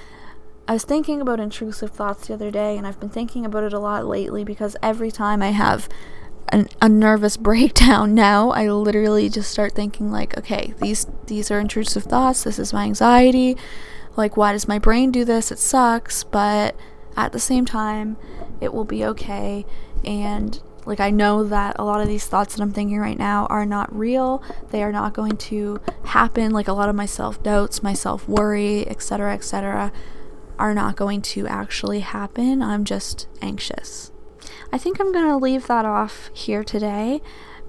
I 0.67 0.75
was 0.75 0.85
thinking 0.85 1.21
about 1.21 1.41
intrusive 1.41 1.91
thoughts 1.91 2.27
the 2.27 2.35
other 2.35 2.51
day 2.51 2.77
and 2.77 2.87
I've 2.87 3.01
been 3.01 3.11
thinking 3.11 3.45
about 3.45 3.65
it 3.65 3.73
a 3.73 3.79
lot 3.79 4.07
lately 4.07 4.45
because 4.45 4.77
every 4.83 5.11
time 5.11 5.43
I 5.43 5.51
have 5.51 5.89
an, 6.49 6.69
a 6.81 6.89
nervous 6.89 7.37
breakdown 7.49 8.15
now, 8.15 8.51
I 8.51 8.69
literally 8.69 9.29
just 9.29 9.51
start 9.51 9.73
thinking 9.73 10.11
like, 10.11 10.37
okay, 10.39 10.75
these 10.81 11.07
these 11.27 11.51
are 11.51 11.61
intrusive 11.61 12.05
thoughts, 12.05 12.45
this 12.45 12.59
is 12.59 12.73
my 12.73 12.85
anxiety 12.85 13.57
like, 14.17 14.37
why 14.37 14.53
does 14.53 14.69
my 14.69 14.79
brain 14.79 15.11
do 15.11 15.25
this? 15.25 15.51
It 15.51 15.59
sucks, 15.59 16.25
but 16.25 16.77
at 17.17 17.33
the 17.33 17.39
same 17.39 17.65
time, 17.65 18.17
it 18.61 18.73
will 18.73 18.85
be 18.85 19.05
okay. 19.05 19.65
And 20.05 20.61
like, 20.85 21.01
I 21.01 21.11
know 21.11 21.45
that 21.45 21.77
a 21.79 21.85
lot 21.85 22.01
of 22.01 22.09
these 22.09 22.27
thoughts 22.27 22.55
that 22.55 22.63
I'm 22.63 22.73
thinking 22.73 22.99
right 22.99 23.19
now 23.19 23.47
are 23.47 23.67
not 23.67 23.95
real. 23.97 24.43
They 24.71 24.83
are 24.83 24.93
not 24.93 25.15
going 25.15 25.37
to 25.37 25.81
happen. 26.05 26.51
Like, 26.51 26.69
a 26.69 26.73
lot 26.73 26.89
of 26.89 26.95
my 26.95 27.07
self 27.07 27.43
doubts, 27.43 27.83
my 27.83 27.95
self 27.95 28.29
worry, 28.29 28.87
etc., 28.89 29.35
etc., 29.35 29.93
are 30.59 30.75
not 30.75 30.97
going 30.97 31.23
to 31.23 31.47
actually 31.47 32.01
happen. 32.01 32.63
I'm 32.63 32.85
just 32.85 33.27
anxious. 33.41 34.13
I 34.73 34.79
think 34.79 35.01
I'm 35.01 35.13
going 35.13 35.29
to 35.29 35.37
leave 35.37 35.67
that 35.67 35.85
off 35.85 36.31
here 36.33 36.65
today. 36.65 37.21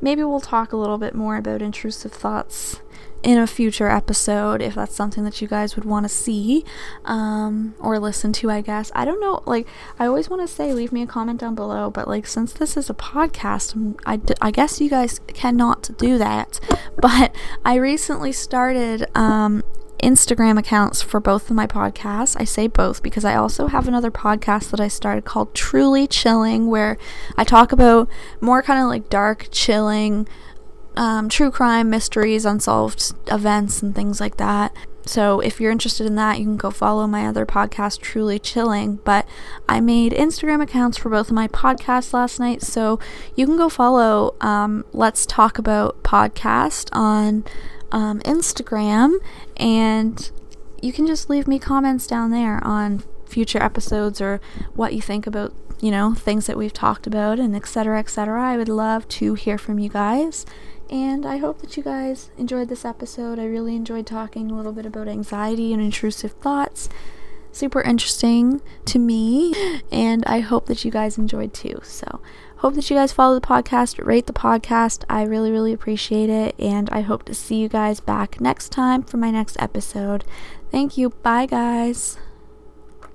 Maybe 0.02 0.24
we'll 0.24 0.42
talk 0.42 0.74
a 0.74 0.78
little 0.78 0.98
bit 0.98 1.16
more 1.16 1.38
about 1.38 1.62
intrusive 1.62 2.12
thoughts 2.12 2.82
in 3.24 3.38
a 3.38 3.48
future 3.48 3.88
episode 3.88 4.62
if 4.62 4.76
that's 4.76 4.94
something 4.94 5.24
that 5.24 5.42
you 5.42 5.48
guys 5.48 5.76
would 5.76 5.86
want 5.86 6.04
to 6.04 6.10
see 6.10 6.66
um, 7.06 7.74
or 7.80 7.98
listen 7.98 8.34
to, 8.34 8.52
I 8.52 8.62
guess. 8.62 8.92
I 8.94 9.06
don't 9.06 9.22
know. 9.22 9.42
Like, 9.46 9.66
I 9.98 10.06
always 10.06 10.30
want 10.30 10.42
to 10.42 10.54
say, 10.54 10.74
leave 10.74 10.92
me 10.92 11.02
a 11.02 11.08
comment 11.08 11.40
down 11.40 11.56
below, 11.56 11.90
but 11.90 12.08
like, 12.08 12.28
since 12.28 12.52
this 12.52 12.76
is 12.76 12.90
a 12.90 12.94
podcast, 12.94 13.96
I, 14.06 14.18
d- 14.18 14.34
I 14.42 14.52
guess 14.52 14.82
you 14.82 14.90
guys 14.90 15.20
cannot 15.28 15.90
do 15.98 16.18
that. 16.18 16.60
But 16.96 17.36
I 17.66 17.76
recently 17.76 18.32
started 18.32 19.08
um, 19.14 19.64
Instagram 20.02 20.60
accounts 20.60 21.02
for 21.02 21.20
both 21.20 21.50
of 21.50 21.56
my 21.56 21.66
podcasts. 21.66 22.36
I 22.40 22.44
say 22.44 22.68
both 22.68 23.02
because 23.02 23.26
I 23.26 23.36
also 23.36 23.68
have 23.68 23.88
another 23.88 24.12
podcast 24.12 24.70
that 24.72 24.80
I 24.80 24.90
started 24.90 25.26
called 25.26 25.54
Truly 25.54 26.08
Chilling, 26.08 26.68
where 26.68 26.98
I 27.38 27.44
talk 27.44 27.72
about 27.72 28.10
more 28.42 28.62
kind 28.62 28.82
of 28.82 28.88
like 28.88 29.10
dark, 29.10 29.48
chilling 29.52 30.28
um, 30.96 31.30
true 31.30 31.52
crime, 31.52 31.90
mysteries, 31.90 32.46
unsolved 32.46 33.14
events, 33.28 33.82
and 33.82 33.96
things 33.96 34.20
like 34.20 34.38
that. 34.38 34.74
So 35.06 35.42
if 35.42 35.60
you're 35.60 35.72
interested 35.72 36.08
in 36.08 36.16
that, 36.16 36.40
you 36.40 36.46
can 36.46 36.58
go 36.58 36.72
follow 36.72 37.08
my 37.08 37.28
other 37.28 37.46
podcast, 37.46 38.00
Truly 38.00 38.40
Chilling. 38.40 38.98
But 39.04 39.28
I 39.68 39.82
made 39.82 40.14
Instagram 40.14 40.62
accounts 40.62 40.98
for 40.98 41.10
both 41.10 41.28
of 41.28 41.36
my 41.36 41.48
podcasts 41.48 42.14
last 42.14 42.40
night, 42.40 42.62
so 42.62 43.00
you 43.36 43.46
can 43.46 43.58
go 43.58 43.70
follow 43.70 44.36
um, 44.40 44.86
Let's 44.94 45.26
Talk 45.26 45.58
About 45.58 46.02
Podcast 46.04 46.90
on 46.94 47.44
um, 47.92 48.22
Instagram, 48.22 49.18
and 49.58 50.32
you 50.82 50.94
can 50.94 51.06
just 51.06 51.30
leave 51.30 51.48
me 51.48 51.60
comments 51.60 52.08
down 52.08 52.32
there 52.32 52.64
on 52.64 53.04
future 53.26 53.62
episodes 53.62 54.22
or 54.22 54.40
what 54.76 54.94
you 54.94 55.02
think 55.02 55.26
about 55.26 55.52
you 55.80 55.90
know 55.90 56.14
things 56.14 56.46
that 56.46 56.56
we've 56.56 56.72
talked 56.72 57.08
about 57.08 57.40
and 57.40 57.56
etc 57.56 57.98
etc 57.98 58.40
i 58.40 58.56
would 58.56 58.70
love 58.70 59.08
to 59.08 59.34
hear 59.34 59.58
from 59.58 59.80
you 59.80 59.90
guys 59.90 60.46
and 60.90 61.26
I 61.26 61.38
hope 61.38 61.60
that 61.62 61.78
you 61.78 61.84
guys 61.84 62.30
enjoyed 62.38 62.70
this 62.70 62.86
episode. 62.86 63.40
I 63.40 63.46
really 63.46 63.76
enjoyed 63.76 64.06
talking 64.06 64.50
a 64.50 64.56
little 64.56 64.72
bit 64.72 64.86
about 64.86 65.08
anxiety 65.08 65.74
and 65.74 65.82
intrusive 65.82 66.34
thoughts. 66.34 66.90
Super 67.52 67.82
interesting 67.82 68.62
to 68.86 69.00
me, 69.00 69.54
and 69.92 70.24
I 70.26 70.40
hope 70.40 70.66
that 70.68 70.84
you 70.84 70.92
guys 70.92 71.18
enjoyed 71.18 71.54
too. 71.54 71.80
So, 71.84 72.20
hope 72.58 72.74
that 72.76 72.90
you 72.90 72.96
guys 72.96 73.12
follow 73.12 73.36
the 73.36 73.46
podcast, 73.46 74.04
rate 74.04 74.26
the 74.26 74.34
podcast. 74.34 75.04
I 75.10 75.24
really, 75.24 75.52
really 75.52 75.74
appreciate 75.74 76.30
it, 76.30 76.56
and 76.58 76.90
I 76.90 77.02
hope 77.02 77.24
to 77.26 77.34
see 77.34 77.58
you 77.58 77.70
guys 77.70 78.00
back 78.00 78.42
next 78.42 78.70
time 78.70 79.04
for 79.04 79.18
my 79.18 79.30
next 79.30 79.56
episode. 79.60 80.24
Thank 80.72 80.98
you. 80.98 81.10
Bye, 81.10 81.46
guys. 81.46 82.18